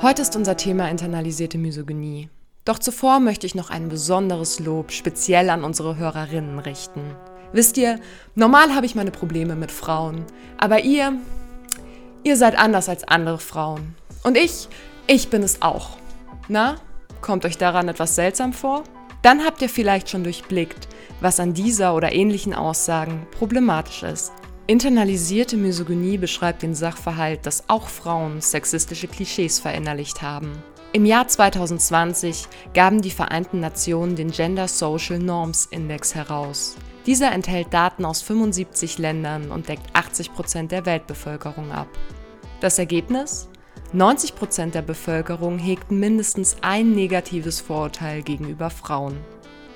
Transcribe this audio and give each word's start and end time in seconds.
Heute 0.00 0.22
ist 0.22 0.36
unser 0.36 0.56
Thema 0.56 0.88
internalisierte 0.88 1.58
Misogynie. 1.58 2.28
Doch 2.64 2.78
zuvor 2.78 3.18
möchte 3.18 3.46
ich 3.46 3.56
noch 3.56 3.68
ein 3.68 3.88
besonderes 3.88 4.60
Lob 4.60 4.92
speziell 4.92 5.50
an 5.50 5.64
unsere 5.64 5.96
Hörerinnen 5.96 6.60
richten. 6.60 7.16
Wisst 7.52 7.76
ihr, 7.78 7.98
normal 8.36 8.76
habe 8.76 8.86
ich 8.86 8.94
meine 8.94 9.10
Probleme 9.10 9.56
mit 9.56 9.72
Frauen, 9.72 10.24
aber 10.56 10.84
ihr, 10.84 11.14
ihr 12.22 12.36
seid 12.36 12.56
anders 12.56 12.88
als 12.88 13.08
andere 13.08 13.38
Frauen. 13.38 13.96
Und 14.22 14.36
ich, 14.36 14.68
ich 15.08 15.30
bin 15.30 15.42
es 15.42 15.62
auch. 15.62 15.96
Na, 16.46 16.76
kommt 17.20 17.44
euch 17.44 17.58
daran 17.58 17.88
etwas 17.88 18.14
seltsam 18.14 18.52
vor? 18.52 18.84
Dann 19.22 19.44
habt 19.44 19.62
ihr 19.62 19.68
vielleicht 19.68 20.10
schon 20.10 20.22
durchblickt, 20.22 20.86
was 21.20 21.40
an 21.40 21.54
dieser 21.54 21.96
oder 21.96 22.12
ähnlichen 22.12 22.54
Aussagen 22.54 23.26
problematisch 23.32 24.04
ist. 24.04 24.30
Internalisierte 24.70 25.56
Misogynie 25.56 26.18
beschreibt 26.18 26.60
den 26.60 26.74
Sachverhalt, 26.74 27.46
dass 27.46 27.64
auch 27.68 27.88
Frauen 27.88 28.42
sexistische 28.42 29.08
Klischees 29.08 29.58
verinnerlicht 29.58 30.20
haben. 30.20 30.62
Im 30.92 31.06
Jahr 31.06 31.26
2020 31.26 32.48
gaben 32.74 33.00
die 33.00 33.10
Vereinten 33.10 33.60
Nationen 33.60 34.14
den 34.14 34.30
Gender 34.30 34.68
Social 34.68 35.20
Norms 35.20 35.64
Index 35.70 36.14
heraus. 36.14 36.76
Dieser 37.06 37.32
enthält 37.32 37.72
Daten 37.72 38.04
aus 38.04 38.20
75 38.20 38.98
Ländern 38.98 39.50
und 39.50 39.70
deckt 39.70 39.86
80 39.94 40.34
Prozent 40.34 40.70
der 40.70 40.84
Weltbevölkerung 40.84 41.72
ab. 41.72 41.88
Das 42.60 42.78
Ergebnis? 42.78 43.48
90 43.94 44.34
Prozent 44.34 44.74
der 44.74 44.82
Bevölkerung 44.82 45.58
hegten 45.58 45.98
mindestens 45.98 46.58
ein 46.60 46.92
negatives 46.92 47.62
Vorurteil 47.62 48.20
gegenüber 48.20 48.68
Frauen, 48.68 49.16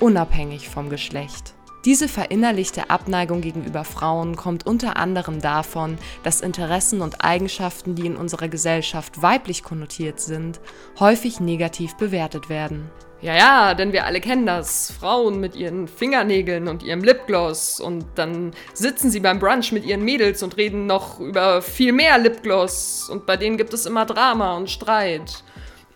unabhängig 0.01 0.69
vom 0.69 0.91
Geschlecht. 0.91 1.55
Diese 1.85 2.07
verinnerlichte 2.07 2.91
Abneigung 2.91 3.41
gegenüber 3.41 3.83
Frauen 3.83 4.37
kommt 4.37 4.67
unter 4.67 4.97
anderem 4.97 5.41
davon, 5.41 5.99
dass 6.23 6.41
Interessen 6.41 7.01
und 7.01 7.25
Eigenschaften, 7.25 7.97
die 7.97 8.07
in 8.07 8.15
unserer 8.15 8.49
Gesellschaft 8.49 9.21
weiblich 9.21 9.65
konnotiert 9.65 10.21
sind, 10.21 10.61
häufig 11.01 11.41
negativ 11.41 11.97
bewertet 11.97 12.49
werden. 12.49 12.89
Ja, 13.21 13.35
ja, 13.35 13.75
denn 13.75 13.93
wir 13.93 14.05
alle 14.07 14.21
kennen 14.21 14.47
das. 14.47 14.93
Frauen 14.93 15.41
mit 15.41 15.57
ihren 15.57 15.89
Fingernägeln 15.89 16.69
und 16.69 16.85
ihrem 16.85 17.03
Lipgloss 17.03 17.81
und 17.81 18.05
dann 18.15 18.53
sitzen 18.75 19.11
sie 19.11 19.21
beim 19.21 19.41
Brunch 19.41 19.73
mit 19.73 19.85
ihren 19.85 20.05
Mädels 20.05 20.45
und 20.45 20.57
reden 20.57 20.87
noch 20.87 21.19
über 21.19 21.63
viel 21.63 21.93
mehr 21.93 22.17
Lipgloss 22.19 23.09
und 23.11 23.27
bei 23.27 23.37
denen 23.37 23.57
gibt 23.57 23.75
es 23.75 23.87
immer 23.87 24.07
Drama 24.07 24.57
und 24.57 24.71
Streit. 24.71 25.43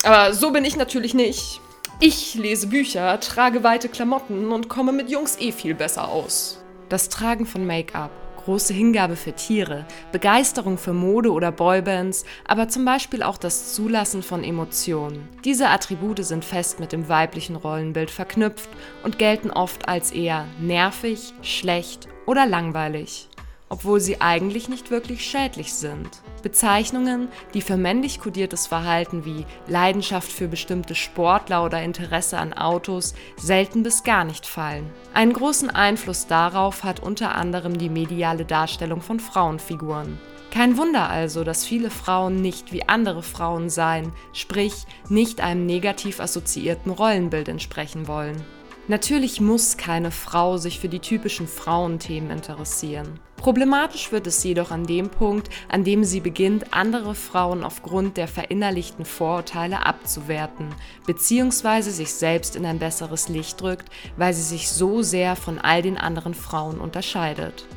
Aber 0.02 0.34
so 0.34 0.50
bin 0.50 0.64
ich 0.64 0.76
natürlich 0.76 1.14
nicht. 1.14 1.60
Ich 1.98 2.34
lese 2.34 2.66
Bücher, 2.66 3.18
trage 3.20 3.64
weite 3.64 3.88
Klamotten 3.88 4.52
und 4.52 4.68
komme 4.68 4.92
mit 4.92 5.08
Jungs 5.08 5.40
eh 5.40 5.50
viel 5.50 5.74
besser 5.74 6.08
aus. 6.08 6.62
Das 6.90 7.08
Tragen 7.08 7.46
von 7.46 7.66
Make-up, 7.66 8.10
große 8.44 8.74
Hingabe 8.74 9.16
für 9.16 9.32
Tiere, 9.32 9.86
Begeisterung 10.12 10.76
für 10.76 10.92
Mode 10.92 11.32
oder 11.32 11.50
Boybands, 11.50 12.26
aber 12.46 12.68
zum 12.68 12.84
Beispiel 12.84 13.22
auch 13.22 13.38
das 13.38 13.72
Zulassen 13.74 14.22
von 14.22 14.44
Emotionen. 14.44 15.26
Diese 15.42 15.70
Attribute 15.70 16.22
sind 16.22 16.44
fest 16.44 16.80
mit 16.80 16.92
dem 16.92 17.08
weiblichen 17.08 17.56
Rollenbild 17.56 18.10
verknüpft 18.10 18.68
und 19.02 19.18
gelten 19.18 19.50
oft 19.50 19.88
als 19.88 20.12
eher 20.12 20.44
nervig, 20.60 21.32
schlecht 21.40 22.08
oder 22.26 22.44
langweilig 22.44 23.30
obwohl 23.68 24.00
sie 24.00 24.20
eigentlich 24.20 24.68
nicht 24.68 24.90
wirklich 24.90 25.24
schädlich 25.24 25.74
sind. 25.74 26.08
Bezeichnungen, 26.42 27.28
die 27.54 27.62
für 27.62 27.76
männlich 27.76 28.20
kodiertes 28.20 28.66
Verhalten 28.66 29.24
wie 29.24 29.44
Leidenschaft 29.66 30.30
für 30.30 30.48
bestimmte 30.48 30.94
Sportler 30.94 31.64
oder 31.64 31.82
Interesse 31.82 32.38
an 32.38 32.52
Autos 32.52 33.14
selten 33.36 33.82
bis 33.82 34.04
gar 34.04 34.24
nicht 34.24 34.46
fallen. 34.46 34.88
Einen 35.14 35.32
großen 35.32 35.70
Einfluss 35.70 36.26
darauf 36.26 36.84
hat 36.84 37.00
unter 37.00 37.34
anderem 37.34 37.76
die 37.76 37.90
mediale 37.90 38.44
Darstellung 38.44 39.00
von 39.00 39.18
Frauenfiguren. 39.18 40.18
Kein 40.52 40.78
Wunder 40.78 41.10
also, 41.10 41.44
dass 41.44 41.66
viele 41.66 41.90
Frauen 41.90 42.40
nicht 42.40 42.72
wie 42.72 42.88
andere 42.88 43.22
Frauen 43.22 43.68
sein, 43.68 44.12
sprich 44.32 44.86
nicht 45.08 45.40
einem 45.40 45.66
negativ 45.66 46.20
assoziierten 46.20 46.92
Rollenbild 46.92 47.48
entsprechen 47.48 48.08
wollen. 48.08 48.42
Natürlich 48.88 49.40
muss 49.40 49.76
keine 49.76 50.12
Frau 50.12 50.58
sich 50.58 50.78
für 50.78 50.88
die 50.88 51.00
typischen 51.00 51.48
Frauenthemen 51.48 52.30
interessieren. 52.30 53.18
Problematisch 53.46 54.10
wird 54.10 54.26
es 54.26 54.42
jedoch 54.42 54.72
an 54.72 54.88
dem 54.88 55.08
Punkt, 55.08 55.50
an 55.68 55.84
dem 55.84 56.02
sie 56.02 56.18
beginnt, 56.18 56.74
andere 56.74 57.14
Frauen 57.14 57.62
aufgrund 57.62 58.16
der 58.16 58.26
verinnerlichten 58.26 59.04
Vorurteile 59.04 59.86
abzuwerten, 59.86 60.74
beziehungsweise 61.06 61.92
sich 61.92 62.12
selbst 62.12 62.56
in 62.56 62.66
ein 62.66 62.80
besseres 62.80 63.28
Licht 63.28 63.60
drückt, 63.60 63.88
weil 64.16 64.34
sie 64.34 64.42
sich 64.42 64.68
so 64.68 65.02
sehr 65.02 65.36
von 65.36 65.60
all 65.60 65.80
den 65.80 65.96
anderen 65.96 66.34
Frauen 66.34 66.80
unterscheidet. 66.80 67.68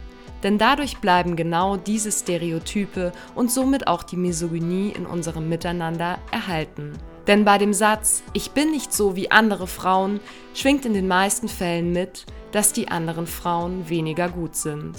Denn 0.42 0.58
dadurch 0.58 0.98
bleiben 0.98 1.36
genau 1.36 1.78
diese 1.78 2.12
Stereotype 2.12 3.12
und 3.36 3.52
somit 3.52 3.86
auch 3.86 4.02
die 4.02 4.18
Misogynie 4.18 4.90
in 4.90 5.06
unserem 5.06 5.50
Miteinander 5.50 6.18
erhalten. 6.32 6.94
Denn 7.28 7.46
bei 7.46 7.60
dem 7.60 7.74
Satz, 7.76 8.24
ich 8.34 8.50
bin 8.50 8.72
nicht 8.72 8.92
so 8.92 9.16
wie 9.16 9.30
andere 9.30 9.68
Frauen, 9.68 10.20
schwingt 10.56 10.88
in 10.88 10.96
den 10.96 11.08
meisten 11.08 11.48
Fällen 11.48 11.94
mit, 11.94 12.26
dass 12.54 12.74
die 12.74 12.88
anderen 12.88 13.28
Frauen 13.28 13.88
weniger 13.88 14.30
gut 14.30 14.56
sind. 14.56 14.96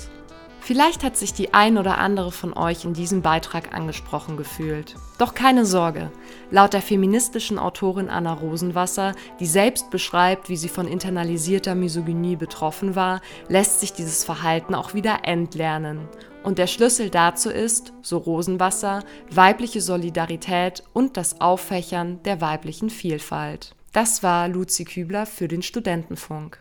Vielleicht 0.60 1.02
hat 1.02 1.16
sich 1.16 1.32
die 1.32 1.54
ein 1.54 1.78
oder 1.78 1.98
andere 1.98 2.30
von 2.32 2.52
euch 2.52 2.84
in 2.84 2.92
diesem 2.92 3.22
Beitrag 3.22 3.74
angesprochen 3.74 4.36
gefühlt. 4.36 4.94
Doch 5.18 5.34
keine 5.34 5.64
Sorge. 5.64 6.10
Laut 6.50 6.72
der 6.74 6.82
feministischen 6.82 7.58
Autorin 7.58 8.08
Anna 8.08 8.32
Rosenwasser, 8.32 9.14
die 9.40 9.46
selbst 9.46 9.90
beschreibt, 9.90 10.48
wie 10.48 10.56
sie 10.56 10.68
von 10.68 10.86
internalisierter 10.86 11.74
Misogynie 11.74 12.36
betroffen 12.36 12.94
war, 12.94 13.20
lässt 13.48 13.80
sich 13.80 13.92
dieses 13.92 14.24
Verhalten 14.24 14.74
auch 14.74 14.94
wieder 14.94 15.20
entlernen. 15.24 16.08
Und 16.42 16.58
der 16.58 16.66
Schlüssel 16.66 17.10
dazu 17.10 17.50
ist, 17.50 17.92
so 18.02 18.18
Rosenwasser, 18.18 19.04
weibliche 19.30 19.80
Solidarität 19.80 20.82
und 20.92 21.16
das 21.16 21.40
Auffächern 21.40 22.22
der 22.24 22.40
weiblichen 22.40 22.90
Vielfalt. 22.90 23.74
Das 23.92 24.22
war 24.22 24.48
Luzi 24.48 24.84
Kübler 24.84 25.26
für 25.26 25.48
den 25.48 25.62
Studentenfunk. 25.62 26.58